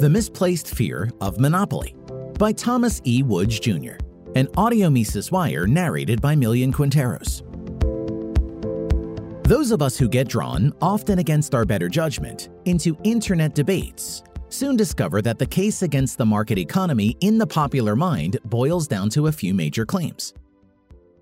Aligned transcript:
The 0.00 0.08
Misplaced 0.08 0.76
Fear 0.76 1.10
of 1.20 1.40
Monopoly 1.40 1.96
by 2.38 2.52
Thomas 2.52 3.02
E. 3.04 3.24
Woods 3.24 3.58
Jr., 3.58 3.94
an 4.36 4.46
audio 4.56 4.88
Mises 4.88 5.32
Wire 5.32 5.66
narrated 5.66 6.22
by 6.22 6.36
Millian 6.36 6.72
Quinteros. 6.72 7.42
Those 9.42 9.72
of 9.72 9.82
us 9.82 9.98
who 9.98 10.08
get 10.08 10.28
drawn, 10.28 10.72
often 10.80 11.18
against 11.18 11.52
our 11.52 11.64
better 11.64 11.88
judgment, 11.88 12.48
into 12.64 12.96
internet 13.02 13.56
debates 13.56 14.22
soon 14.50 14.76
discover 14.76 15.20
that 15.20 15.40
the 15.40 15.46
case 15.46 15.82
against 15.82 16.16
the 16.16 16.26
market 16.26 16.58
economy 16.58 17.16
in 17.20 17.36
the 17.36 17.46
popular 17.48 17.96
mind 17.96 18.38
boils 18.44 18.86
down 18.86 19.10
to 19.10 19.26
a 19.26 19.32
few 19.32 19.52
major 19.52 19.84
claims. 19.84 20.32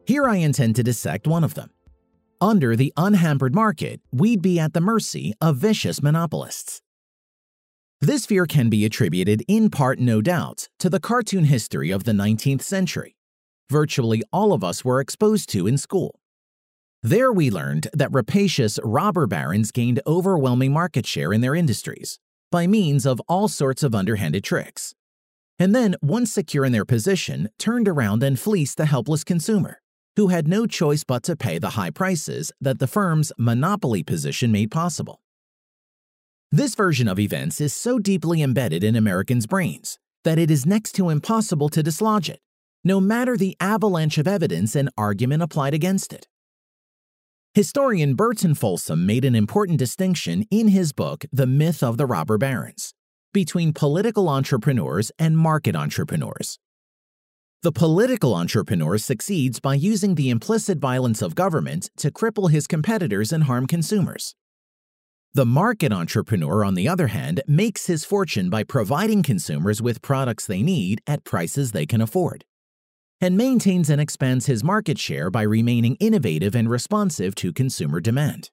Here 0.04 0.28
I 0.28 0.36
intend 0.36 0.76
to 0.76 0.82
dissect 0.82 1.26
one 1.26 1.44
of 1.44 1.54
them. 1.54 1.70
Under 2.42 2.76
the 2.76 2.92
unhampered 2.98 3.54
market, 3.54 4.02
we'd 4.12 4.42
be 4.42 4.60
at 4.60 4.74
the 4.74 4.82
mercy 4.82 5.32
of 5.40 5.56
vicious 5.56 6.02
monopolists. 6.02 6.82
This 8.00 8.26
fear 8.26 8.44
can 8.44 8.68
be 8.68 8.84
attributed 8.84 9.42
in 9.48 9.70
part, 9.70 9.98
no 9.98 10.20
doubt, 10.20 10.68
to 10.80 10.90
the 10.90 11.00
cartoon 11.00 11.44
history 11.44 11.90
of 11.90 12.04
the 12.04 12.12
19th 12.12 12.60
century. 12.60 13.16
Virtually 13.70 14.22
all 14.30 14.52
of 14.52 14.62
us 14.62 14.84
were 14.84 15.00
exposed 15.00 15.48
to 15.50 15.66
in 15.66 15.78
school. 15.78 16.20
There 17.02 17.32
we 17.32 17.50
learned 17.50 17.88
that 17.94 18.12
rapacious 18.12 18.78
robber 18.84 19.26
barons 19.26 19.70
gained 19.70 20.00
overwhelming 20.06 20.72
market 20.72 21.06
share 21.06 21.32
in 21.32 21.40
their 21.40 21.54
industries 21.54 22.18
by 22.52 22.66
means 22.66 23.06
of 23.06 23.20
all 23.28 23.48
sorts 23.48 23.82
of 23.82 23.94
underhanded 23.94 24.44
tricks. 24.44 24.94
And 25.58 25.74
then, 25.74 25.96
once 26.02 26.30
secure 26.30 26.66
in 26.66 26.72
their 26.72 26.84
position, 26.84 27.48
turned 27.58 27.88
around 27.88 28.22
and 28.22 28.38
fleeced 28.38 28.76
the 28.76 28.86
helpless 28.86 29.24
consumer, 29.24 29.80
who 30.16 30.28
had 30.28 30.46
no 30.46 30.66
choice 30.66 31.02
but 31.02 31.22
to 31.22 31.34
pay 31.34 31.58
the 31.58 31.70
high 31.70 31.90
prices 31.90 32.52
that 32.60 32.78
the 32.78 32.86
firm's 32.86 33.32
monopoly 33.38 34.02
position 34.02 34.52
made 34.52 34.70
possible. 34.70 35.22
This 36.56 36.74
version 36.74 37.06
of 37.06 37.18
events 37.18 37.60
is 37.60 37.74
so 37.74 37.98
deeply 37.98 38.40
embedded 38.40 38.82
in 38.82 38.96
Americans' 38.96 39.46
brains 39.46 39.98
that 40.24 40.38
it 40.38 40.50
is 40.50 40.64
next 40.64 40.92
to 40.92 41.10
impossible 41.10 41.68
to 41.68 41.82
dislodge 41.82 42.30
it, 42.30 42.40
no 42.82 42.98
matter 42.98 43.36
the 43.36 43.58
avalanche 43.60 44.16
of 44.16 44.26
evidence 44.26 44.74
and 44.74 44.88
argument 44.96 45.42
applied 45.42 45.74
against 45.74 46.14
it. 46.14 46.26
Historian 47.52 48.14
Burton 48.14 48.54
Folsom 48.54 49.04
made 49.04 49.26
an 49.26 49.34
important 49.34 49.78
distinction 49.78 50.46
in 50.50 50.68
his 50.68 50.94
book, 50.94 51.26
The 51.30 51.46
Myth 51.46 51.82
of 51.82 51.98
the 51.98 52.06
Robber 52.06 52.38
Barons, 52.38 52.94
between 53.34 53.74
political 53.74 54.26
entrepreneurs 54.30 55.12
and 55.18 55.36
market 55.36 55.76
entrepreneurs. 55.76 56.58
The 57.64 57.72
political 57.72 58.34
entrepreneur 58.34 58.96
succeeds 58.96 59.60
by 59.60 59.74
using 59.74 60.14
the 60.14 60.30
implicit 60.30 60.78
violence 60.78 61.20
of 61.20 61.34
government 61.34 61.90
to 61.98 62.10
cripple 62.10 62.50
his 62.50 62.66
competitors 62.66 63.30
and 63.30 63.44
harm 63.44 63.66
consumers. 63.66 64.34
The 65.36 65.44
market 65.44 65.92
entrepreneur, 65.92 66.64
on 66.64 66.76
the 66.76 66.88
other 66.88 67.08
hand, 67.08 67.42
makes 67.46 67.88
his 67.88 68.06
fortune 68.06 68.48
by 68.48 68.64
providing 68.64 69.22
consumers 69.22 69.82
with 69.82 70.00
products 70.00 70.46
they 70.46 70.62
need 70.62 71.02
at 71.06 71.24
prices 71.24 71.72
they 71.72 71.84
can 71.84 72.00
afford, 72.00 72.46
and 73.20 73.36
maintains 73.36 73.90
and 73.90 74.00
expands 74.00 74.46
his 74.46 74.64
market 74.64 74.98
share 74.98 75.30
by 75.30 75.42
remaining 75.42 75.96
innovative 76.00 76.54
and 76.54 76.70
responsive 76.70 77.34
to 77.34 77.52
consumer 77.52 78.00
demand. 78.00 78.48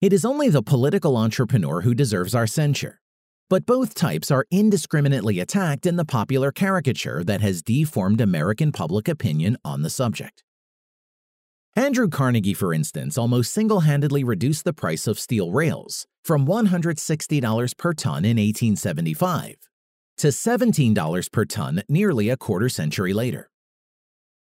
It 0.00 0.12
is 0.12 0.24
only 0.24 0.50
the 0.50 0.62
political 0.62 1.16
entrepreneur 1.16 1.80
who 1.80 1.94
deserves 1.94 2.32
our 2.32 2.46
censure, 2.46 3.00
but 3.50 3.66
both 3.66 3.94
types 3.96 4.30
are 4.30 4.46
indiscriminately 4.52 5.40
attacked 5.40 5.84
in 5.84 5.96
the 5.96 6.04
popular 6.04 6.52
caricature 6.52 7.24
that 7.24 7.40
has 7.40 7.60
deformed 7.60 8.20
American 8.20 8.70
public 8.70 9.08
opinion 9.08 9.56
on 9.64 9.82
the 9.82 9.90
subject. 9.90 10.44
Andrew 11.76 12.08
Carnegie, 12.08 12.54
for 12.54 12.74
instance, 12.74 13.16
almost 13.16 13.52
single 13.52 13.80
handedly 13.80 14.24
reduced 14.24 14.64
the 14.64 14.72
price 14.72 15.06
of 15.06 15.18
steel 15.18 15.52
rails 15.52 16.06
from 16.24 16.46
$160 16.46 17.76
per 17.76 17.94
ton 17.94 18.24
in 18.24 18.36
1875 18.36 19.56
to 20.18 20.28
$17 20.28 21.32
per 21.32 21.44
ton 21.44 21.82
nearly 21.88 22.28
a 22.28 22.36
quarter 22.36 22.68
century 22.68 23.12
later. 23.12 23.48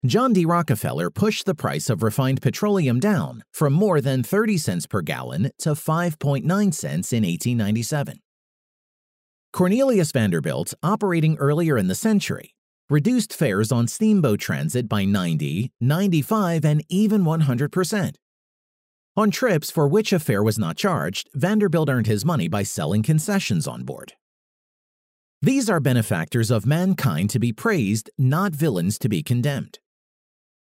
John 0.04 0.32
D. 0.32 0.44
Rockefeller 0.44 1.10
pushed 1.10 1.46
the 1.46 1.54
price 1.54 1.88
of 1.88 2.02
refined 2.02 2.42
petroleum 2.42 2.98
down 2.98 3.44
from 3.52 3.72
more 3.72 4.00
than 4.00 4.24
30 4.24 4.58
cents 4.58 4.86
per 4.88 5.00
gallon 5.00 5.52
to 5.60 5.70
5.9 5.70 6.42
cents 6.74 7.12
in 7.12 7.22
1897. 7.22 8.18
Cornelius 9.52 10.10
Vanderbilt, 10.10 10.74
operating 10.82 11.36
earlier 11.36 11.78
in 11.78 11.86
the 11.86 11.94
century, 11.94 12.54
reduced 12.90 13.32
fares 13.32 13.72
on 13.72 13.86
steamboat 13.86 14.40
transit 14.40 14.88
by 14.88 15.04
90, 15.04 15.72
95, 15.80 16.64
and 16.64 16.82
even 16.88 17.24
100%. 17.24 18.14
On 19.16 19.30
trips 19.30 19.70
for 19.70 19.86
which 19.86 20.12
a 20.12 20.18
fare 20.18 20.42
was 20.42 20.58
not 20.58 20.76
charged, 20.76 21.28
Vanderbilt 21.34 21.88
earned 21.90 22.06
his 22.06 22.24
money 22.24 22.48
by 22.48 22.62
selling 22.62 23.02
concessions 23.02 23.66
on 23.66 23.84
board. 23.84 24.14
These 25.42 25.68
are 25.68 25.80
benefactors 25.80 26.50
of 26.50 26.66
mankind 26.66 27.28
to 27.30 27.38
be 27.38 27.52
praised, 27.52 28.10
not 28.16 28.52
villains 28.52 28.98
to 29.00 29.08
be 29.08 29.22
condemned. 29.22 29.80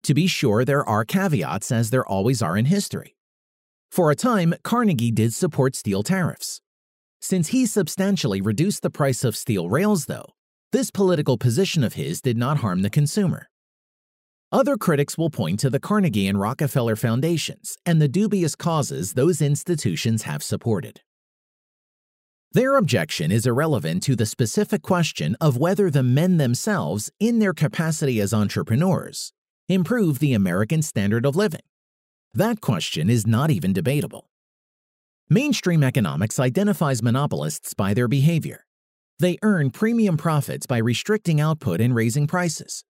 To 0.04 0.14
be 0.14 0.28
sure, 0.28 0.66
there 0.66 0.88
are 0.88 1.06
caveats, 1.06 1.72
as 1.72 1.90
there 1.90 2.08
always 2.08 2.42
are 2.42 2.58
in 2.58 2.66
history. 2.66 3.16
For 3.92 4.10
a 4.10 4.16
time, 4.16 4.56
Carnegie 4.64 5.12
did 5.12 5.34
support 5.34 5.76
steel 5.76 6.02
tariffs. 6.02 6.62
Since 7.20 7.50
he 7.50 7.66
substantially 7.66 8.42
reduced 8.42 8.82
the 8.82 8.90
price 8.90 9.24
of 9.24 9.36
steel 9.36 9.70
rails, 9.70 10.06
though, 10.06 10.34
this 10.72 10.92
political 10.92 11.38
position 11.38 11.84
of 11.84 11.94
his 11.94 12.22
did 12.22 12.38
not 12.38 12.60
harm 12.60 12.82
the 12.82 12.90
consumer. 12.90 13.50
Other 14.52 14.76
critics 14.76 15.18
will 15.18 15.30
point 15.30 15.60
to 15.62 15.70
the 15.70 15.80
Carnegie 15.80 16.28
and 16.28 16.40
Rockefeller 16.40 16.96
foundations 16.96 17.78
and 17.86 18.02
the 18.02 18.08
dubious 18.08 18.56
causes 18.56 19.14
those 19.14 19.42
institutions 19.42 20.24
have 20.24 20.44
supported. 20.44 21.02
Their 22.54 22.76
objection 22.76 23.32
is 23.32 23.46
irrelevant 23.46 24.04
to 24.04 24.16
the 24.16 24.26
specific 24.26 24.82
question 24.82 25.38
of 25.40 25.56
whether 25.56 25.90
the 25.90 26.04
men 26.04 26.36
themselves, 26.36 27.10
in 27.18 27.40
their 27.40 27.54
capacity 27.54 28.20
as 28.20 28.34
entrepreneurs, 28.34 29.32
improve 29.70 30.20
the 30.20 30.34
American 30.34 30.82
standard 30.82 31.26
of 31.26 31.38
living. 31.38 31.62
That 32.34 32.60
question 32.60 33.10
is 33.10 33.26
not 33.26 33.52
even 33.52 33.72
debatable. 33.72 34.30
Mainstream 35.30 35.82
economics 35.82 36.40
identifies 36.42 37.02
monopolists 37.02 37.74
by 37.74 37.94
their 37.94 38.10
behavior, 38.10 38.66
they 39.22 39.38
earn 39.44 39.70
premium 39.70 40.18
profits 40.18 40.66
by 40.66 40.78
restricting 40.78 41.40
output 41.40 41.80
and 41.80 41.96
raising 41.96 42.28
prices. 42.28 42.84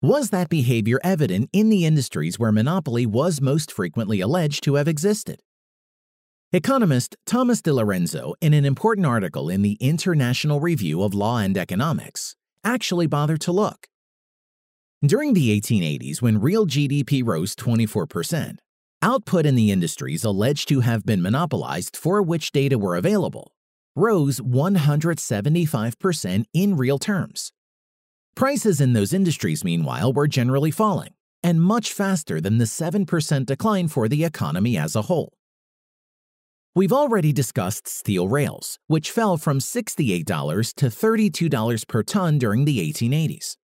Was 0.00 0.30
that 0.30 0.48
behavior 0.48 0.98
evident 1.04 1.50
in 1.52 1.68
the 1.68 1.84
industries 1.84 2.38
where 2.38 2.52
monopoly 2.52 3.04
was 3.04 3.40
most 3.40 3.70
frequently 3.70 4.20
alleged 4.20 4.64
to 4.64 4.76
have 4.76 4.88
existed? 4.88 5.40
Economist 6.52 7.16
Thomas 7.26 7.60
DiLorenzo, 7.60 8.34
in 8.40 8.54
an 8.54 8.64
important 8.64 9.06
article 9.06 9.50
in 9.50 9.62
the 9.62 9.76
International 9.80 10.58
Review 10.58 11.02
of 11.02 11.14
Law 11.14 11.38
and 11.38 11.58
Economics, 11.58 12.34
actually 12.64 13.06
bothered 13.06 13.40
to 13.42 13.52
look. 13.52 13.88
During 15.04 15.34
the 15.34 15.60
1880s, 15.60 16.22
when 16.22 16.40
real 16.40 16.66
GDP 16.66 17.22
rose 17.24 17.54
24%, 17.54 18.56
output 19.02 19.46
in 19.46 19.54
the 19.54 19.70
industries 19.70 20.24
alleged 20.24 20.68
to 20.68 20.80
have 20.80 21.04
been 21.04 21.22
monopolized 21.22 21.96
for 21.96 22.22
which 22.22 22.52
data 22.52 22.78
were 22.78 22.96
available 22.96 23.52
rose 23.96 24.40
175% 24.40 26.44
in 26.52 26.76
real 26.76 26.98
terms. 26.98 27.52
Prices 28.34 28.80
in 28.80 28.92
those 28.92 29.12
industries, 29.12 29.64
meanwhile, 29.64 30.12
were 30.12 30.28
generally 30.28 30.70
falling, 30.70 31.14
and 31.42 31.62
much 31.62 31.92
faster 31.92 32.40
than 32.40 32.58
the 32.58 32.64
7% 32.64 33.46
decline 33.46 33.88
for 33.88 34.08
the 34.08 34.24
economy 34.24 34.78
as 34.78 34.94
a 34.94 35.02
whole. 35.02 35.32
We've 36.74 36.92
already 36.92 37.32
discussed 37.32 37.88
steel 37.88 38.28
rails, 38.28 38.78
which 38.86 39.10
fell 39.10 39.36
from 39.36 39.58
$68 39.58 40.24
to 40.76 40.86
$32 40.86 41.88
per 41.88 42.02
ton 42.04 42.38
during 42.38 42.64
the 42.64 42.78
1880s. 42.78 43.56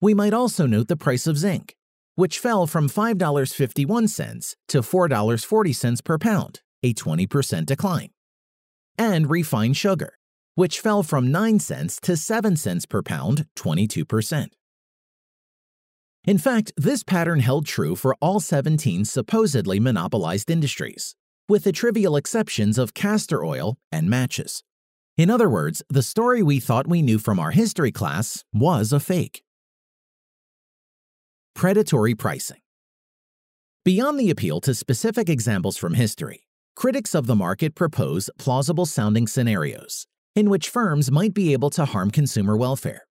We 0.00 0.14
might 0.14 0.32
also 0.32 0.66
note 0.66 0.88
the 0.88 0.96
price 0.96 1.26
of 1.26 1.36
zinc, 1.36 1.74
which 2.14 2.38
fell 2.38 2.66
from 2.66 2.88
$5.51 2.88 4.54
to 4.68 4.80
$4.40 4.80 6.04
per 6.04 6.18
pound, 6.18 6.60
a 6.82 6.94
20% 6.94 7.66
decline 7.66 8.10
and 8.98 9.30
refined 9.30 9.76
sugar, 9.76 10.18
which 10.54 10.80
fell 10.80 11.02
from 11.02 11.30
9 11.30 11.58
cents 11.58 11.98
to 12.00 12.16
7 12.16 12.56
cents 12.56 12.86
per 12.86 13.02
pound, 13.02 13.46
22%. 13.56 14.48
In 16.24 16.38
fact, 16.38 16.72
this 16.76 17.04
pattern 17.04 17.40
held 17.40 17.66
true 17.66 17.94
for 17.94 18.16
all 18.20 18.40
17 18.40 19.04
supposedly 19.04 19.78
monopolized 19.78 20.50
industries, 20.50 21.14
with 21.48 21.62
the 21.62 21.72
trivial 21.72 22.16
exceptions 22.16 22.78
of 22.78 22.94
castor 22.94 23.44
oil 23.44 23.76
and 23.92 24.10
matches. 24.10 24.64
In 25.16 25.30
other 25.30 25.48
words, 25.48 25.82
the 25.88 26.02
story 26.02 26.42
we 26.42 26.58
thought 26.58 26.88
we 26.88 27.00
knew 27.00 27.18
from 27.18 27.38
our 27.38 27.52
history 27.52 27.92
class 27.92 28.44
was 28.52 28.92
a 28.92 29.00
fake. 29.00 29.42
Predatory 31.54 32.14
pricing. 32.14 32.60
Beyond 33.84 34.18
the 34.18 34.30
appeal 34.30 34.60
to 34.62 34.74
specific 34.74 35.28
examples 35.28 35.76
from 35.76 35.94
history, 35.94 36.45
Critics 36.76 37.14
of 37.14 37.26
the 37.26 37.34
market 37.34 37.74
propose 37.74 38.28
plausible 38.36 38.84
sounding 38.84 39.26
scenarios 39.26 40.06
in 40.34 40.50
which 40.50 40.68
firms 40.68 41.10
might 41.10 41.32
be 41.32 41.54
able 41.54 41.70
to 41.70 41.86
harm 41.86 42.10
consumer 42.10 42.54
welfare. 42.54 43.06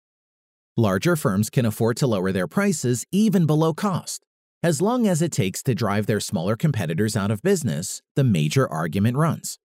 Larger 0.78 1.16
firms 1.16 1.50
can 1.50 1.66
afford 1.66 1.98
to 1.98 2.06
lower 2.06 2.32
their 2.32 2.48
prices 2.48 3.06
even 3.12 3.48
below 3.48 3.74
cost, 3.74 4.24
as 4.62 4.84
long 4.84 5.08
as 5.08 5.24
it 5.24 5.32
takes 5.32 5.64
to 5.64 5.74
drive 5.74 6.06
their 6.06 6.20
smaller 6.20 6.56
competitors 6.56 7.18
out 7.18 7.32
of 7.32 7.42
business, 7.42 8.04
the 8.16 8.24
major 8.24 8.72
argument 8.72 9.18
runs. 9.18 9.58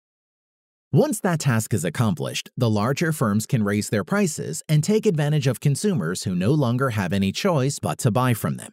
Once 0.91 1.19
that 1.19 1.39
task 1.39 1.71
is 1.71 1.85
accomplished, 1.85 2.49
the 2.57 2.71
larger 2.71 3.11
firms 3.11 3.45
can 3.45 3.63
raise 3.63 3.89
their 3.89 4.03
prices 4.03 4.63
and 4.67 4.83
take 4.83 5.05
advantage 5.05 5.45
of 5.45 5.59
consumers 5.59 6.23
who 6.23 6.33
no 6.33 6.51
longer 6.51 6.89
have 6.89 7.13
any 7.13 7.31
choice 7.31 7.77
but 7.77 7.99
to 7.99 8.09
buy 8.09 8.33
from 8.33 8.57
them. 8.57 8.71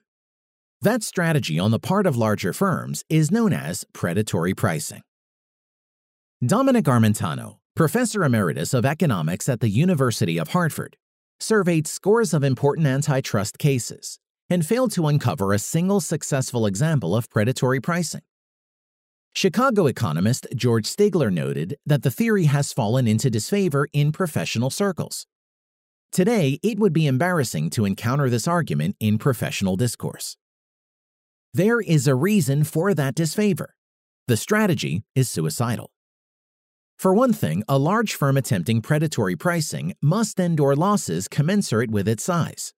That 0.81 1.03
strategy 1.03 1.59
on 1.59 1.71
the 1.71 1.79
part 1.79 2.07
of 2.07 2.17
larger 2.17 2.55
firms 2.55 3.05
is 3.11 3.31
known 3.31 3.53
as 3.53 3.85
predatory 3.93 4.55
pricing. 4.55 5.03
Dominick 6.47 6.85
Armentano, 6.85 7.57
professor 7.75 8.23
emeritus 8.23 8.73
of 8.73 8.87
economics 8.87 9.49
at 9.49 9.59
the 9.59 9.69
University 9.69 10.39
of 10.39 10.51
Hartford, 10.51 10.97
surveyed 11.41 11.89
scores 11.89 12.33
of 12.33 12.45
important 12.45 12.87
antitrust 12.87 13.59
cases 13.59 14.21
and 14.49 14.65
failed 14.65 14.93
to 14.93 15.09
uncover 15.09 15.53
a 15.53 15.59
single 15.59 16.01
successful 16.01 16.65
example 16.65 17.17
of 17.17 17.29
predatory 17.29 17.81
pricing. 17.81 18.21
Chicago 19.35 19.89
economist 19.89 20.47
George 20.55 20.85
Stigler 20.87 21.33
noted 21.33 21.77
that 21.85 22.05
the 22.05 22.11
theory 22.11 22.45
has 22.45 22.73
fallen 22.73 23.09
into 23.09 23.29
disfavor 23.29 23.89
in 23.93 24.13
professional 24.13 24.71
circles. 24.71 25.27
Today, 26.13 26.61
it 26.63 26.79
would 26.79 26.93
be 26.93 27.09
embarrassing 27.09 27.69
to 27.71 27.85
encounter 27.85 28.31
this 28.31 28.47
argument 28.47 28.95
in 29.01 29.19
professional 29.19 29.75
discourse. 29.75 30.37
There 31.53 31.81
is 31.81 32.07
a 32.07 32.15
reason 32.15 32.63
for 32.63 32.95
that 32.95 33.17
disfavor. 33.17 33.75
The 34.29 34.37
strategy 34.37 35.03
is 35.17 35.29
suicidal. 35.29 35.91
For 36.99 37.15
one 37.15 37.33
thing, 37.33 37.63
a 37.69 37.79
large 37.79 38.17
firm 38.17 38.37
attempting 38.37 38.83
predatory 38.83 39.37
pricing 39.37 39.95
must 40.03 40.41
endure 40.41 40.75
losses 40.75 41.29
commensurate 41.29 41.93
with 41.93 42.09
its 42.09 42.25
size. 42.25 42.75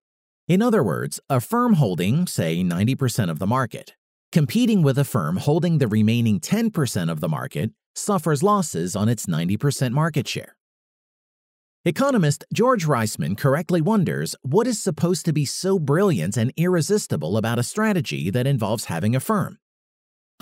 In 0.46 0.60
other 0.60 0.82
words, 0.82 1.20
a 1.30 1.40
firm 1.40 1.74
holding, 1.74 2.26
say, 2.26 2.58
90% 2.62 3.30
of 3.30 3.38
the 3.38 3.46
market, 3.46 3.94
competing 4.30 4.82
with 4.82 4.98
a 4.98 5.04
firm 5.04 5.38
holding 5.38 5.78
the 5.78 5.88
remaining 5.88 6.38
10% 6.38 7.10
of 7.10 7.20
the 7.20 7.30
market, 7.30 7.70
suffers 7.94 8.42
losses 8.42 8.94
on 8.94 9.08
its 9.08 9.24
90% 9.24 9.92
market 9.92 10.28
share. 10.28 10.54
Economist 11.86 12.44
George 12.52 12.84
Reisman 12.84 13.38
correctly 13.38 13.80
wonders 13.80 14.36
what 14.42 14.66
is 14.66 14.82
supposed 14.82 15.24
to 15.24 15.32
be 15.32 15.46
so 15.46 15.78
brilliant 15.78 16.36
and 16.36 16.52
irresistible 16.58 17.38
about 17.38 17.58
a 17.58 17.62
strategy 17.62 18.28
that 18.28 18.46
involves 18.46 18.84
having 18.84 19.16
a 19.16 19.20
firm, 19.20 19.56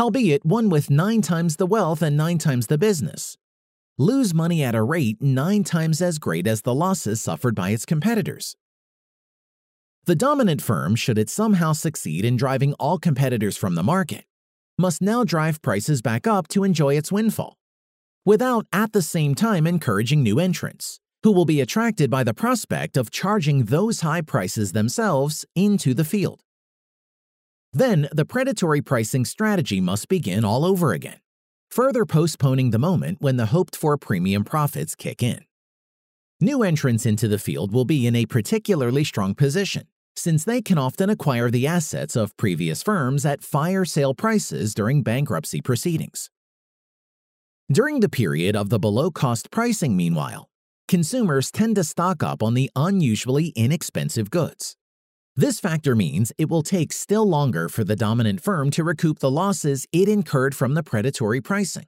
albeit 0.00 0.44
one 0.44 0.68
with 0.68 0.90
nine 0.90 1.22
times 1.22 1.58
the 1.58 1.66
wealth 1.66 2.02
and 2.02 2.16
nine 2.16 2.38
times 2.38 2.66
the 2.66 2.76
business, 2.76 3.38
lose 3.98 4.32
money 4.32 4.62
at 4.62 4.76
a 4.76 4.82
rate 4.82 5.20
nine 5.20 5.64
times 5.64 6.00
as 6.00 6.18
great 6.18 6.46
as 6.46 6.62
the 6.62 6.74
losses 6.74 7.20
suffered 7.20 7.54
by 7.54 7.70
its 7.70 7.84
competitors. 7.84 8.56
The 10.06 10.14
dominant 10.14 10.62
firm, 10.62 10.94
should 10.94 11.18
it 11.18 11.28
somehow 11.28 11.72
succeed 11.72 12.24
in 12.24 12.36
driving 12.36 12.72
all 12.74 12.98
competitors 12.98 13.56
from 13.56 13.74
the 13.74 13.82
market, 13.82 14.24
must 14.78 15.02
now 15.02 15.24
drive 15.24 15.60
prices 15.60 16.00
back 16.00 16.26
up 16.26 16.48
to 16.48 16.64
enjoy 16.64 16.96
its 16.96 17.10
windfall, 17.10 17.58
without 18.24 18.66
at 18.72 18.92
the 18.92 19.02
same 19.02 19.34
time 19.34 19.66
encouraging 19.66 20.22
new 20.22 20.38
entrants 20.38 21.00
who 21.24 21.32
will 21.32 21.44
be 21.44 21.60
attracted 21.60 22.08
by 22.10 22.22
the 22.22 22.32
prospect 22.32 22.96
of 22.96 23.10
charging 23.10 23.64
those 23.64 24.00
high 24.02 24.20
prices 24.22 24.72
themselves 24.72 25.44
into 25.56 25.92
the 25.92 26.04
field. 26.04 26.40
Then 27.72 28.08
the 28.12 28.24
predatory 28.24 28.80
pricing 28.80 29.24
strategy 29.24 29.80
must 29.80 30.08
begin 30.08 30.44
all 30.44 30.64
over 30.64 30.92
again, 30.92 31.18
further 31.70 32.04
postponing 32.04 32.70
the 32.70 32.78
moment 32.78 33.18
when 33.20 33.36
the 33.36 33.46
hoped 33.46 33.76
for 33.76 33.96
premium 33.96 34.44
profits 34.44 34.94
kick 34.94 35.22
in. 35.22 35.44
New 36.40 36.62
entrants 36.62 37.04
into 37.04 37.28
the 37.28 37.38
field 37.38 37.72
will 37.72 37.84
be 37.84 38.06
in 38.06 38.14
a 38.14 38.24
particularly 38.24 39.04
strong 39.04 39.34
position, 39.34 39.88
since 40.16 40.44
they 40.44 40.62
can 40.62 40.78
often 40.78 41.10
acquire 41.10 41.50
the 41.50 41.66
assets 41.66 42.16
of 42.16 42.36
previous 42.36 42.82
firms 42.82 43.26
at 43.26 43.42
fire 43.42 43.84
sale 43.84 44.14
prices 44.14 44.72
during 44.72 45.02
bankruptcy 45.02 45.60
proceedings. 45.60 46.30
During 47.70 48.00
the 48.00 48.08
period 48.08 48.56
of 48.56 48.70
the 48.70 48.78
below 48.78 49.10
cost 49.10 49.50
pricing, 49.50 49.94
meanwhile, 49.94 50.48
consumers 50.88 51.50
tend 51.50 51.76
to 51.76 51.84
stock 51.84 52.22
up 52.22 52.42
on 52.42 52.54
the 52.54 52.70
unusually 52.74 53.48
inexpensive 53.56 54.30
goods. 54.30 54.77
This 55.38 55.60
factor 55.60 55.94
means 55.94 56.32
it 56.36 56.50
will 56.50 56.64
take 56.64 56.92
still 56.92 57.24
longer 57.24 57.68
for 57.68 57.84
the 57.84 57.94
dominant 57.94 58.40
firm 58.40 58.72
to 58.72 58.82
recoup 58.82 59.20
the 59.20 59.30
losses 59.30 59.86
it 59.92 60.08
incurred 60.08 60.52
from 60.52 60.74
the 60.74 60.82
predatory 60.82 61.40
pricing. 61.40 61.86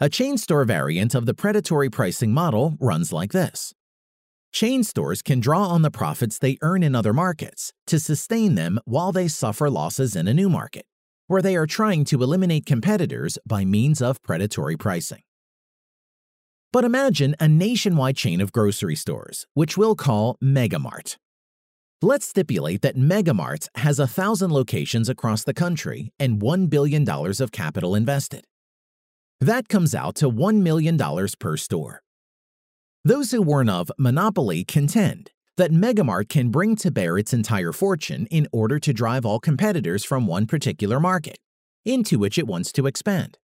A 0.00 0.08
chain 0.08 0.36
store 0.36 0.64
variant 0.64 1.14
of 1.14 1.24
the 1.24 1.34
predatory 1.34 1.88
pricing 1.88 2.32
model 2.32 2.76
runs 2.80 3.12
like 3.12 3.30
this. 3.30 3.72
Chain 4.50 4.82
stores 4.82 5.22
can 5.22 5.38
draw 5.38 5.68
on 5.68 5.82
the 5.82 5.90
profits 5.92 6.36
they 6.36 6.58
earn 6.62 6.82
in 6.82 6.96
other 6.96 7.12
markets 7.12 7.72
to 7.86 8.00
sustain 8.00 8.56
them 8.56 8.80
while 8.84 9.12
they 9.12 9.28
suffer 9.28 9.70
losses 9.70 10.16
in 10.16 10.26
a 10.26 10.34
new 10.34 10.48
market, 10.48 10.86
where 11.28 11.42
they 11.42 11.54
are 11.54 11.64
trying 11.64 12.04
to 12.06 12.24
eliminate 12.24 12.66
competitors 12.66 13.38
by 13.46 13.64
means 13.64 14.02
of 14.02 14.20
predatory 14.24 14.76
pricing. 14.76 15.22
But 16.72 16.82
imagine 16.82 17.36
a 17.38 17.46
nationwide 17.46 18.16
chain 18.16 18.40
of 18.40 18.50
grocery 18.50 18.96
stores, 18.96 19.46
which 19.54 19.78
we'll 19.78 19.94
call 19.94 20.36
Megamart. 20.42 21.18
Let's 22.02 22.28
stipulate 22.28 22.82
that 22.82 22.98
Megamart 22.98 23.68
has 23.76 23.98
a 23.98 24.06
thousand 24.06 24.52
locations 24.52 25.08
across 25.08 25.44
the 25.44 25.54
country 25.54 26.12
and 26.20 26.42
$1 26.42 26.68
billion 26.68 27.08
of 27.08 27.52
capital 27.52 27.94
invested. 27.94 28.44
That 29.40 29.70
comes 29.70 29.94
out 29.94 30.14
to 30.16 30.30
$1 30.30 30.60
million 30.60 30.98
per 31.38 31.56
store. 31.56 32.02
Those 33.02 33.30
who 33.30 33.40
warn 33.40 33.70
of 33.70 33.90
monopoly 33.98 34.62
contend 34.62 35.30
that 35.56 35.70
Megamart 35.70 36.28
can 36.28 36.50
bring 36.50 36.76
to 36.76 36.90
bear 36.90 37.16
its 37.16 37.32
entire 37.32 37.72
fortune 37.72 38.26
in 38.30 38.46
order 38.52 38.78
to 38.78 38.92
drive 38.92 39.24
all 39.24 39.40
competitors 39.40 40.04
from 40.04 40.26
one 40.26 40.44
particular 40.44 41.00
market, 41.00 41.38
into 41.86 42.18
which 42.18 42.36
it 42.36 42.46
wants 42.46 42.72
to 42.72 42.86
expand. 42.86 43.38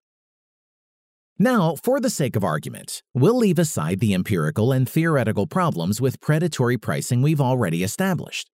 Now, 1.38 1.76
for 1.82 1.98
the 1.98 2.10
sake 2.10 2.36
of 2.36 2.44
argument, 2.44 3.02
we'll 3.14 3.36
leave 3.36 3.58
aside 3.58 4.00
the 4.00 4.14
empirical 4.14 4.70
and 4.70 4.88
theoretical 4.88 5.46
problems 5.46 6.00
with 6.00 6.20
predatory 6.20 6.76
pricing 6.76 7.22
we've 7.22 7.40
already 7.40 7.82
established. 7.82 8.50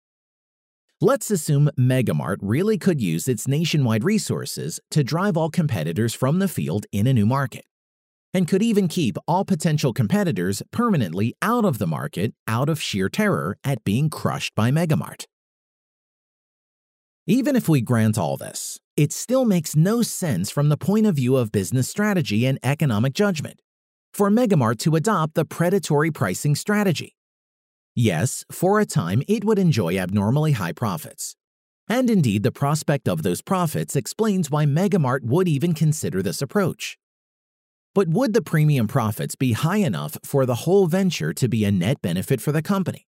Let's 1.01 1.29
assume 1.29 1.69
Megamart 1.77 2.37
really 2.41 2.77
could 2.77 3.01
use 3.01 3.27
its 3.27 3.47
nationwide 3.47 4.03
resources 4.03 4.79
to 4.91 5.03
drive 5.03 5.37
all 5.37 5.49
competitors 5.49 6.13
from 6.13 6.39
the 6.39 6.47
field 6.47 6.85
in 6.91 7.07
a 7.07 7.13
new 7.13 7.25
market, 7.25 7.65
and 8.33 8.47
could 8.47 8.63
even 8.63 8.87
keep 8.87 9.17
all 9.27 9.45
potential 9.45 9.93
competitors 9.93 10.63
permanently 10.71 11.35
out 11.41 11.65
of 11.65 11.77
the 11.77 11.87
market 11.87 12.33
out 12.47 12.69
of 12.69 12.81
sheer 12.81 13.09
terror 13.09 13.57
at 13.63 13.83
being 13.83 14.09
crushed 14.09 14.55
by 14.55 14.71
Megamart. 14.71 15.25
Even 17.29 17.57
if 17.57 17.67
we 17.67 17.81
grant 17.81 18.17
all 18.17 18.37
this, 18.37 18.79
it 18.95 19.11
still 19.11 19.43
makes 19.43 19.75
no 19.75 20.01
sense 20.01 20.49
from 20.49 20.69
the 20.69 20.77
point 20.77 21.05
of 21.05 21.17
view 21.17 21.35
of 21.35 21.51
business 21.51 21.89
strategy 21.89 22.45
and 22.45 22.57
economic 22.63 23.13
judgment 23.13 23.61
for 24.13 24.29
Megamart 24.29 24.79
to 24.79 24.95
adopt 24.95 25.35
the 25.35 25.43
predatory 25.43 26.09
pricing 26.09 26.55
strategy. 26.55 27.17
Yes, 27.93 28.45
for 28.49 28.79
a 28.79 28.85
time 28.85 29.23
it 29.27 29.43
would 29.43 29.59
enjoy 29.59 29.97
abnormally 29.97 30.53
high 30.53 30.71
profits. 30.71 31.35
And 31.89 32.09
indeed, 32.09 32.43
the 32.43 32.51
prospect 32.53 33.09
of 33.09 33.23
those 33.23 33.41
profits 33.41 33.97
explains 33.97 34.49
why 34.49 34.63
Megamart 34.63 35.23
would 35.23 35.49
even 35.49 35.73
consider 35.73 36.21
this 36.21 36.41
approach. 36.41 36.97
But 37.93 38.07
would 38.07 38.33
the 38.33 38.41
premium 38.41 38.87
profits 38.87 39.35
be 39.35 39.51
high 39.51 39.83
enough 39.83 40.17
for 40.23 40.45
the 40.45 40.63
whole 40.63 40.87
venture 40.87 41.33
to 41.33 41.49
be 41.49 41.65
a 41.65 41.71
net 41.71 42.01
benefit 42.01 42.39
for 42.39 42.53
the 42.53 42.61
company? 42.61 43.05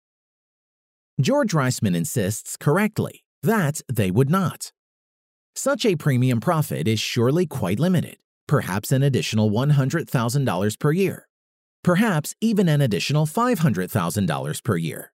George 1.20 1.52
Reisman 1.52 1.94
insists 1.94 2.56
correctly 2.56 3.22
that 3.42 3.80
they 3.92 4.10
would 4.10 4.30
not. 4.30 4.72
Such 5.54 5.84
a 5.84 5.96
premium 5.96 6.40
profit 6.40 6.86
is 6.86 7.00
surely 7.00 7.46
quite 7.46 7.80
limited, 7.80 8.16
perhaps 8.46 8.92
an 8.92 9.02
additional 9.02 9.50
$100,000 9.50 10.78
per 10.78 10.92
year, 10.92 11.28
perhaps 11.82 12.34
even 12.40 12.68
an 12.68 12.80
additional 12.80 13.26
$500,000 13.26 14.64
per 14.64 14.76
year, 14.76 15.12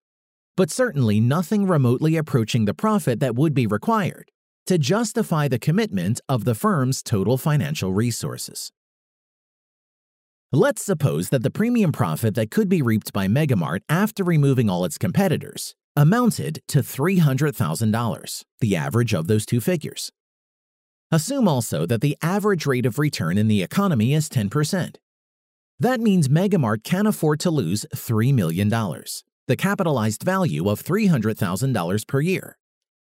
but 0.57 0.71
certainly 0.71 1.21
nothing 1.21 1.67
remotely 1.67 2.17
approaching 2.17 2.67
the 2.67 2.75
profit 2.75 3.21
that 3.21 3.37
would 3.37 3.55
be 3.55 3.67
required 3.67 4.31
to 4.67 4.79
justify 4.79 5.49
the 5.49 5.59
commitment 5.59 6.21
of 6.29 6.45
the 6.45 6.55
firm's 6.55 7.03
total 7.03 7.37
financial 7.37 7.93
resources. 7.93 8.71
Let's 10.53 10.83
suppose 10.83 11.31
that 11.31 11.43
the 11.43 11.51
premium 11.51 11.91
profit 11.91 12.35
that 12.37 12.51
could 12.51 12.69
be 12.69 12.81
reaped 12.81 13.13
by 13.13 13.27
Megamart 13.27 13.81
after 13.89 14.23
removing 14.23 14.71
all 14.71 14.85
its 14.85 14.99
competitors 14.99 15.75
amounted 15.97 16.61
to 16.69 16.81
$300,000, 16.81 18.45
the 18.61 18.77
average 18.77 19.15
of 19.15 19.27
those 19.27 19.47
two 19.47 19.61
figures. 19.61 20.11
Assume 21.11 21.47
also 21.47 21.87
that 21.87 22.01
the 22.01 22.17
average 22.23 22.67
rate 22.67 22.87
of 22.87 22.99
return 22.99 23.39
in 23.39 23.47
the 23.47 23.63
economy 23.63 24.15
is 24.15 24.29
10%. 24.29 24.97
That 25.79 26.01
means 26.01 26.29
Megamart 26.29 26.83
can 26.83 27.07
afford 27.07 27.41
to 27.41 27.51
lose 27.51 27.87
$3 27.95 28.35
million, 28.35 28.69
the 28.69 29.57
capitalized 29.57 30.23
value 30.23 30.69
of 30.69 30.83
$300,000 30.83 32.09
per 32.09 32.21
year, 32.21 32.59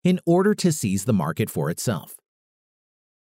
in 0.03 0.19
order 0.25 0.53
to 0.55 0.71
seize 0.71 1.05
the 1.05 1.13
market 1.13 1.49
for 1.49 1.69
itself. 1.69 2.15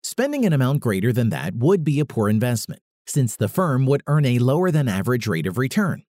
Spending 0.05 0.45
an 0.45 0.53
amount 0.53 0.81
greater 0.81 1.13
than 1.13 1.31
that 1.31 1.55
would 1.57 1.83
be 1.83 1.99
a 1.99 2.05
poor 2.05 2.29
investment, 2.29 2.81
since 3.07 3.35
the 3.35 3.49
firm 3.49 3.87
would 3.87 4.03
earn 4.07 4.25
a 4.25 4.39
lower 4.39 4.71
than 4.71 4.89
average 4.89 5.27
rate 5.27 5.47
of 5.47 5.59
return, 5.59 6.05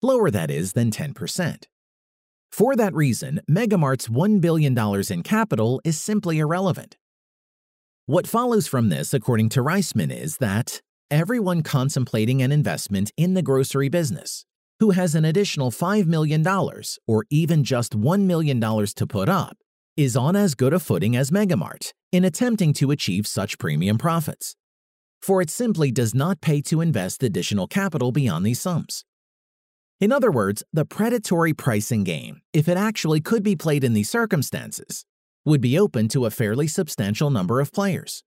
lower 0.00 0.30
that 0.30 0.50
is 0.50 0.72
than 0.72 0.90
10%. 0.90 1.64
For 2.54 2.76
that 2.76 2.94
reason, 2.94 3.40
Megamart's 3.50 4.06
$1 4.06 4.40
billion 4.40 4.78
in 5.10 5.22
capital 5.24 5.80
is 5.82 6.00
simply 6.00 6.38
irrelevant. 6.38 6.96
What 8.06 8.28
follows 8.28 8.68
from 8.68 8.90
this, 8.90 9.12
according 9.12 9.48
to 9.48 9.60
Reisman, 9.60 10.16
is 10.16 10.36
that 10.36 10.80
everyone 11.10 11.64
contemplating 11.64 12.42
an 12.42 12.52
investment 12.52 13.10
in 13.16 13.34
the 13.34 13.42
grocery 13.42 13.88
business 13.88 14.46
who 14.78 14.92
has 14.92 15.16
an 15.16 15.24
additional 15.24 15.72
$5 15.72 16.06
million 16.06 16.46
or 17.08 17.24
even 17.28 17.64
just 17.64 17.98
$1 17.98 18.20
million 18.20 18.60
to 18.60 19.04
put 19.08 19.28
up 19.28 19.56
is 19.96 20.14
on 20.14 20.36
as 20.36 20.54
good 20.54 20.72
a 20.72 20.78
footing 20.78 21.16
as 21.16 21.32
Megamart 21.32 21.90
in 22.12 22.24
attempting 22.24 22.72
to 22.74 22.92
achieve 22.92 23.26
such 23.26 23.58
premium 23.58 23.98
profits. 23.98 24.54
For 25.20 25.42
it 25.42 25.50
simply 25.50 25.90
does 25.90 26.14
not 26.14 26.40
pay 26.40 26.60
to 26.70 26.80
invest 26.80 27.24
additional 27.24 27.66
capital 27.66 28.12
beyond 28.12 28.46
these 28.46 28.60
sums. 28.60 29.04
In 30.00 30.12
other 30.12 30.30
words, 30.30 30.62
the 30.72 30.84
predatory 30.84 31.54
pricing 31.54 32.04
game, 32.04 32.42
if 32.52 32.68
it 32.68 32.76
actually 32.76 33.20
could 33.20 33.42
be 33.42 33.56
played 33.56 33.84
in 33.84 33.92
these 33.92 34.10
circumstances, 34.10 35.04
would 35.44 35.60
be 35.60 35.78
open 35.78 36.08
to 36.08 36.26
a 36.26 36.30
fairly 36.30 36.66
substantial 36.66 37.30
number 37.30 37.60
of 37.60 37.72
players, 37.72 38.24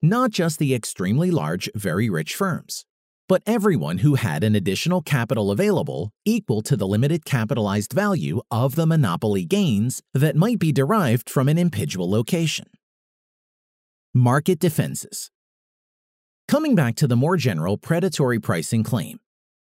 not 0.00 0.30
just 0.30 0.58
the 0.58 0.74
extremely 0.74 1.30
large, 1.30 1.68
very 1.74 2.08
rich 2.08 2.34
firms, 2.34 2.84
but 3.28 3.42
everyone 3.46 3.98
who 3.98 4.14
had 4.14 4.44
an 4.44 4.54
additional 4.54 5.02
capital 5.02 5.50
available 5.50 6.10
equal 6.24 6.62
to 6.62 6.76
the 6.76 6.86
limited 6.86 7.24
capitalized 7.24 7.92
value 7.92 8.40
of 8.50 8.74
the 8.74 8.86
monopoly 8.86 9.44
gains 9.44 10.00
that 10.14 10.36
might 10.36 10.58
be 10.58 10.72
derived 10.72 11.28
from 11.28 11.48
an 11.48 11.58
impingable 11.58 12.10
location. 12.10 12.66
Market 14.14 14.58
defenses. 14.58 15.30
Coming 16.46 16.74
back 16.74 16.94
to 16.96 17.06
the 17.06 17.16
more 17.16 17.36
general 17.36 17.76
predatory 17.76 18.40
pricing 18.40 18.82
claim, 18.82 19.18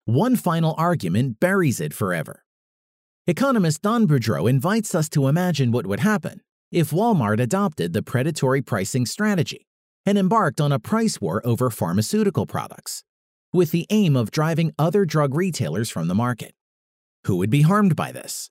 one 0.05 0.37
final 0.37 0.75
argument 0.77 1.41
buries 1.41 1.81
it 1.81 1.95
forever. 1.95 2.45
Economist 3.27 3.81
Don 3.81 4.07
Boudreaux 4.07 4.49
invites 4.49 4.95
us 4.95 5.09
to 5.09 5.29
imagine 5.29 5.73
what 5.73 5.87
would 5.87 6.01
happen 6.01 6.43
if 6.71 6.91
Walmart 6.91 7.41
adopted 7.41 7.93
the 7.93 8.03
predatory 8.03 8.61
pricing 8.61 9.07
strategy 9.07 9.67
and 10.05 10.19
embarked 10.19 10.61
on 10.61 10.73
a 10.73 10.79
price 10.79 11.21
war 11.21 11.41
over 11.47 11.71
pharmaceutical 11.71 12.45
products, 12.45 13.03
with 13.53 13.71
the 13.71 13.87
aim 13.89 14.15
of 14.15 14.31
driving 14.31 14.73
other 14.79 15.07
drug 15.07 15.35
retailers 15.35 15.89
from 15.89 16.09
the 16.09 16.15
market. 16.15 16.53
Who 17.25 17.37
would 17.37 17.51
be 17.51 17.63
harmed 17.63 17.97
by 17.97 18.13
this? 18.13 18.51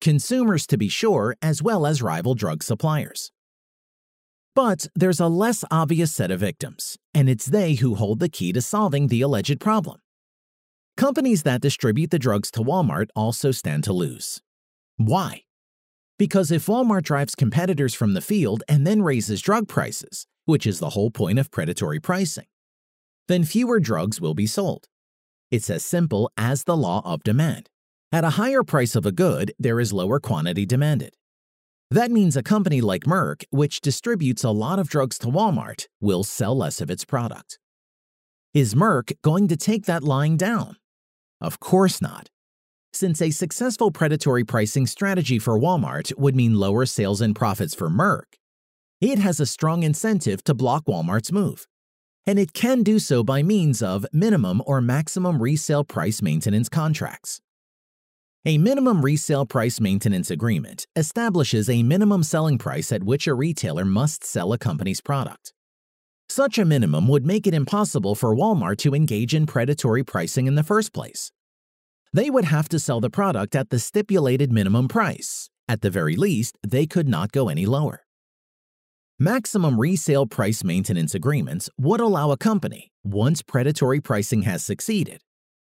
Consumers, 0.00 0.66
to 0.68 0.78
be 0.78 0.88
sure, 0.88 1.36
as 1.42 1.62
well 1.62 1.84
as 1.84 2.00
rival 2.00 2.34
drug 2.34 2.62
suppliers. 2.62 3.30
But 4.54 4.86
there's 4.94 5.20
a 5.20 5.28
less 5.28 5.64
obvious 5.70 6.14
set 6.14 6.30
of 6.30 6.40
victims, 6.40 6.96
and 7.12 7.28
it's 7.28 7.46
they 7.46 7.74
who 7.74 7.96
hold 7.96 8.20
the 8.20 8.28
key 8.28 8.52
to 8.54 8.62
solving 8.62 9.08
the 9.08 9.20
alleged 9.20 9.60
problem. 9.60 9.98
Companies 10.98 11.44
that 11.44 11.60
distribute 11.60 12.10
the 12.10 12.18
drugs 12.18 12.50
to 12.50 12.60
Walmart 12.60 13.06
also 13.14 13.52
stand 13.52 13.84
to 13.84 13.92
lose. 13.92 14.42
Why? 14.96 15.42
Because 16.18 16.50
if 16.50 16.66
Walmart 16.66 17.04
drives 17.04 17.36
competitors 17.36 17.94
from 17.94 18.14
the 18.14 18.20
field 18.20 18.64
and 18.68 18.84
then 18.84 19.02
raises 19.02 19.40
drug 19.40 19.68
prices, 19.68 20.26
which 20.44 20.66
is 20.66 20.80
the 20.80 20.90
whole 20.90 21.12
point 21.12 21.38
of 21.38 21.52
predatory 21.52 22.00
pricing, 22.00 22.46
then 23.28 23.44
fewer 23.44 23.78
drugs 23.78 24.20
will 24.20 24.34
be 24.34 24.48
sold. 24.48 24.88
It's 25.52 25.70
as 25.70 25.84
simple 25.84 26.32
as 26.36 26.64
the 26.64 26.76
law 26.76 27.00
of 27.04 27.22
demand. 27.22 27.70
At 28.10 28.24
a 28.24 28.30
higher 28.30 28.64
price 28.64 28.96
of 28.96 29.06
a 29.06 29.12
good, 29.12 29.54
there 29.56 29.78
is 29.78 29.92
lower 29.92 30.18
quantity 30.18 30.66
demanded. 30.66 31.14
That 31.92 32.10
means 32.10 32.36
a 32.36 32.42
company 32.42 32.80
like 32.80 33.04
Merck, 33.04 33.44
which 33.50 33.80
distributes 33.80 34.42
a 34.42 34.50
lot 34.50 34.80
of 34.80 34.88
drugs 34.88 35.16
to 35.18 35.28
Walmart, 35.28 35.86
will 36.00 36.24
sell 36.24 36.56
less 36.56 36.80
of 36.80 36.90
its 36.90 37.04
product. 37.04 37.60
Is 38.52 38.74
Merck 38.74 39.12
going 39.22 39.46
to 39.46 39.56
take 39.56 39.84
that 39.84 40.02
lying 40.02 40.36
down? 40.36 40.74
Of 41.40 41.60
course 41.60 42.02
not. 42.02 42.28
Since 42.92 43.22
a 43.22 43.30
successful 43.30 43.90
predatory 43.90 44.44
pricing 44.44 44.86
strategy 44.86 45.38
for 45.38 45.58
Walmart 45.58 46.16
would 46.18 46.34
mean 46.34 46.54
lower 46.54 46.86
sales 46.86 47.20
and 47.20 47.36
profits 47.36 47.74
for 47.74 47.88
Merck, 47.88 48.34
it 49.00 49.18
has 49.18 49.38
a 49.38 49.46
strong 49.46 49.84
incentive 49.84 50.42
to 50.44 50.54
block 50.54 50.86
Walmart's 50.86 51.30
move. 51.30 51.68
And 52.26 52.38
it 52.38 52.52
can 52.52 52.82
do 52.82 52.98
so 52.98 53.22
by 53.22 53.42
means 53.42 53.82
of 53.82 54.04
minimum 54.12 54.62
or 54.66 54.80
maximum 54.80 55.40
resale 55.40 55.84
price 55.84 56.20
maintenance 56.20 56.68
contracts. 56.68 57.40
A 58.44 58.58
minimum 58.58 59.04
resale 59.04 59.46
price 59.46 59.80
maintenance 59.80 60.30
agreement 60.30 60.86
establishes 60.96 61.68
a 61.68 61.82
minimum 61.82 62.22
selling 62.22 62.58
price 62.58 62.90
at 62.92 63.04
which 63.04 63.26
a 63.26 63.34
retailer 63.34 63.84
must 63.84 64.24
sell 64.24 64.52
a 64.52 64.58
company's 64.58 65.00
product. 65.00 65.52
Such 66.28 66.58
a 66.58 66.64
minimum 66.64 67.08
would 67.08 67.26
make 67.26 67.46
it 67.46 67.54
impossible 67.54 68.14
for 68.14 68.34
Walmart 68.34 68.78
to 68.78 68.94
engage 68.94 69.34
in 69.34 69.46
predatory 69.46 70.04
pricing 70.04 70.46
in 70.46 70.54
the 70.54 70.62
first 70.62 70.92
place. 70.92 71.32
They 72.12 72.30
would 72.30 72.44
have 72.44 72.68
to 72.70 72.78
sell 72.78 73.00
the 73.00 73.10
product 73.10 73.56
at 73.56 73.70
the 73.70 73.78
stipulated 73.78 74.52
minimum 74.52 74.88
price. 74.88 75.50
At 75.68 75.82
the 75.82 75.90
very 75.90 76.16
least, 76.16 76.56
they 76.66 76.86
could 76.86 77.08
not 77.08 77.32
go 77.32 77.48
any 77.48 77.66
lower. 77.66 78.04
Maximum 79.18 79.80
resale 79.80 80.26
price 80.26 80.62
maintenance 80.62 81.14
agreements 81.14 81.68
would 81.78 82.00
allow 82.00 82.30
a 82.30 82.36
company, 82.36 82.92
once 83.02 83.42
predatory 83.42 84.00
pricing 84.00 84.42
has 84.42 84.64
succeeded, 84.64 85.20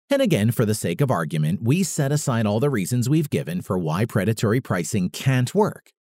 and 0.09 0.21
again, 0.21 0.51
for 0.51 0.65
the 0.65 0.75
sake 0.75 1.01
of 1.01 1.09
argument, 1.09 1.63
we 1.63 1.81
set 1.81 2.11
aside 2.11 2.45
all 2.45 2.59
the 2.59 2.69
reasons 2.69 3.09
we've 3.09 3.29
given 3.29 3.61
for 3.61 3.79
why 3.79 4.05
predatory 4.05 4.61
pricing 4.61 5.09
can't 5.09 5.55
work, 5.55 5.91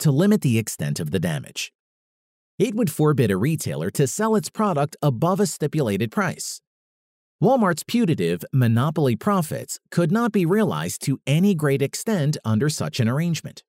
to 0.00 0.10
limit 0.10 0.40
the 0.40 0.58
extent 0.58 0.98
of 0.98 1.12
the 1.12 1.20
damage. 1.20 1.72
It 2.58 2.74
would 2.74 2.90
forbid 2.90 3.30
a 3.30 3.36
retailer 3.36 3.90
to 3.90 4.06
sell 4.06 4.34
its 4.34 4.48
product 4.48 4.96
above 5.02 5.40
a 5.40 5.46
stipulated 5.46 6.10
price. 6.10 6.60
Walmart's 7.42 7.82
putative 7.82 8.44
monopoly 8.50 9.14
profits 9.14 9.78
could 9.90 10.10
not 10.10 10.32
be 10.32 10.46
realized 10.46 11.02
to 11.02 11.18
any 11.26 11.54
great 11.54 11.82
extent 11.82 12.38
under 12.46 12.70
such 12.70 12.98
an 12.98 13.10
arrangement. 13.10 13.62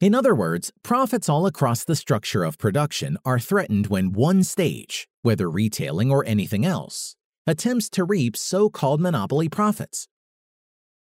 In 0.00 0.12
other 0.12 0.34
words, 0.34 0.72
profits 0.82 1.28
all 1.28 1.46
across 1.46 1.84
the 1.84 1.94
structure 1.94 2.42
of 2.42 2.58
production 2.58 3.16
are 3.24 3.38
threatened 3.38 3.86
when 3.86 4.12
one 4.12 4.42
stage, 4.42 5.06
whether 5.22 5.48
retailing 5.48 6.10
or 6.10 6.24
anything 6.26 6.64
else, 6.66 7.14
attempts 7.46 7.88
to 7.90 8.04
reap 8.04 8.36
so 8.36 8.68
called 8.68 9.00
monopoly 9.00 9.48
profits. 9.48 10.08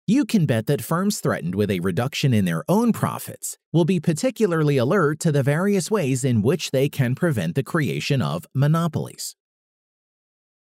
You 0.10 0.24
can 0.24 0.46
bet 0.46 0.68
that 0.68 0.82
firms 0.82 1.20
threatened 1.20 1.54
with 1.54 1.70
a 1.70 1.82
reduction 1.82 2.34
in 2.34 2.46
their 2.46 2.64
own 2.70 2.94
profits 2.94 3.58
will 3.74 3.84
be 3.84 4.00
particularly 4.00 4.78
alert 4.78 5.20
to 5.20 5.34
the 5.34 5.44
various 5.44 5.92
ways 5.92 6.24
in 6.24 6.42
which 6.42 6.72
they 6.72 6.88
can 6.88 7.14
prevent 7.14 7.56
the 7.56 7.64
creation 7.64 8.22
of 8.22 8.46
monopolies. 8.56 9.36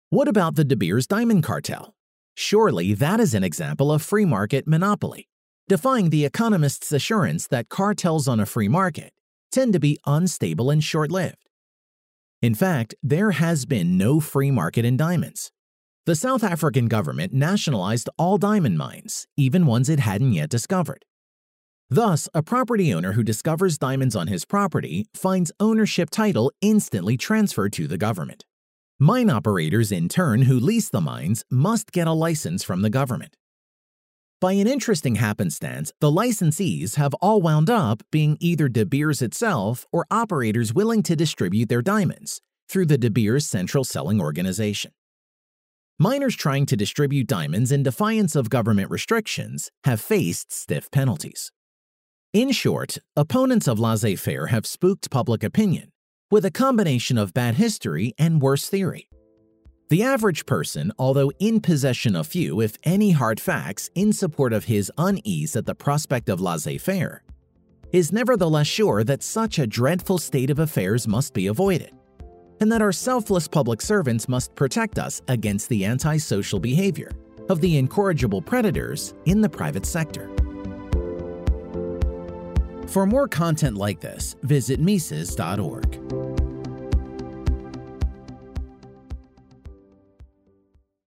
What 0.09 0.27
about 0.27 0.55
the 0.55 0.63
De 0.63 0.75
Beers 0.75 1.05
Diamond 1.05 1.43
Cartel? 1.43 1.93
Surely 2.33 2.95
that 2.95 3.19
is 3.19 3.35
an 3.35 3.43
example 3.43 3.91
of 3.91 4.01
free 4.01 4.25
market 4.25 4.67
monopoly, 4.67 5.29
defying 5.67 6.09
the 6.09 6.25
economist's 6.25 6.91
assurance 6.91 7.45
that 7.49 7.69
cartels 7.69 8.27
on 8.27 8.39
a 8.39 8.47
free 8.47 8.67
market 8.67 9.13
tend 9.51 9.73
to 9.73 9.79
be 9.79 9.99
unstable 10.07 10.71
and 10.71 10.83
short 10.83 11.11
lived. 11.11 11.49
In 12.41 12.55
fact, 12.55 12.95
there 13.03 13.29
has 13.29 13.67
been 13.67 13.95
no 13.95 14.19
free 14.19 14.49
market 14.49 14.85
in 14.85 14.97
diamonds. 14.97 15.51
The 16.09 16.15
South 16.15 16.43
African 16.43 16.87
government 16.87 17.33
nationalized 17.33 18.09
all 18.17 18.39
diamond 18.39 18.79
mines, 18.79 19.27
even 19.37 19.67
ones 19.67 19.89
it 19.89 19.99
hadn't 19.99 20.33
yet 20.33 20.49
discovered. 20.49 21.05
Thus, 21.87 22.27
a 22.33 22.41
property 22.41 22.91
owner 22.91 23.11
who 23.11 23.21
discovers 23.21 23.77
diamonds 23.77 24.15
on 24.15 24.25
his 24.25 24.43
property 24.43 25.05
finds 25.13 25.51
ownership 25.59 26.09
title 26.09 26.51
instantly 26.61 27.15
transferred 27.15 27.73
to 27.73 27.87
the 27.87 27.99
government. 27.99 28.43
Mine 28.97 29.29
operators, 29.29 29.91
in 29.91 30.09
turn, 30.09 30.41
who 30.41 30.59
lease 30.59 30.89
the 30.89 30.99
mines 30.99 31.43
must 31.51 31.91
get 31.91 32.07
a 32.07 32.11
license 32.11 32.63
from 32.63 32.81
the 32.81 32.89
government. 32.89 33.35
By 34.41 34.53
an 34.53 34.65
interesting 34.65 35.13
happenstance, 35.13 35.91
the 36.01 36.09
licensees 36.11 36.95
have 36.95 37.13
all 37.21 37.39
wound 37.39 37.69
up 37.69 38.01
being 38.11 38.35
either 38.39 38.67
De 38.67 38.83
Beers 38.83 39.21
itself 39.21 39.85
or 39.91 40.07
operators 40.09 40.73
willing 40.73 41.03
to 41.03 41.15
distribute 41.15 41.69
their 41.69 41.83
diamonds 41.83 42.41
through 42.67 42.87
the 42.87 42.97
De 42.97 43.11
Beers 43.11 43.45
Central 43.45 43.83
Selling 43.83 44.19
Organization. 44.19 44.91
Miners 46.01 46.37
trying 46.37 46.65
to 46.67 46.77
distribute 46.77 47.27
diamonds 47.27 47.73
in 47.73 47.83
defiance 47.83 48.33
of 48.33 48.49
government 48.49 48.89
restrictions 48.89 49.69
have 49.83 49.99
faced 49.99 50.49
stiff 50.49 50.89
penalties. 50.91 51.51
In 52.31 52.53
short, 52.53 52.99
opponents 53.17 53.67
of 53.67 53.81
laissez 53.81 54.15
faire 54.15 54.47
have 54.47 54.65
spooked 54.65 55.11
public 55.11 55.43
opinion 55.43 55.89
with 56.31 56.45
a 56.45 56.51
combination 56.51 57.17
of 57.17 57.33
bad 57.33 57.55
history 57.55 58.13
and 58.17 58.41
worse 58.41 58.69
theory. 58.69 59.09
The 59.89 60.03
average 60.03 60.45
person, 60.45 60.93
although 60.97 61.33
in 61.37 61.59
possession 61.59 62.15
of 62.15 62.27
few, 62.27 62.61
if 62.61 62.77
any, 62.85 63.11
hard 63.11 63.41
facts 63.41 63.89
in 63.93 64.13
support 64.13 64.53
of 64.53 64.65
his 64.65 64.89
unease 64.97 65.53
at 65.57 65.65
the 65.65 65.75
prospect 65.75 66.29
of 66.29 66.39
laissez 66.39 66.77
faire, 66.77 67.23
is 67.91 68.13
nevertheless 68.13 68.67
sure 68.67 69.03
that 69.03 69.21
such 69.21 69.59
a 69.59 69.67
dreadful 69.67 70.17
state 70.17 70.49
of 70.49 70.59
affairs 70.59 71.09
must 71.09 71.33
be 71.33 71.47
avoided 71.47 71.91
and 72.59 72.71
that 72.71 72.81
our 72.81 72.91
selfless 72.91 73.47
public 73.47 73.81
servants 73.81 74.27
must 74.27 74.53
protect 74.55 74.99
us 74.99 75.21
against 75.27 75.69
the 75.69 75.85
antisocial 75.85 76.59
behavior 76.59 77.11
of 77.49 77.61
the 77.61 77.77
incorrigible 77.77 78.41
predators 78.41 79.13
in 79.25 79.41
the 79.41 79.49
private 79.49 79.85
sector. 79.85 80.29
For 82.87 83.05
more 83.05 83.27
content 83.27 83.75
like 83.75 83.99
this, 83.99 84.35
visit 84.43 84.79
Mises.org. 84.79 86.28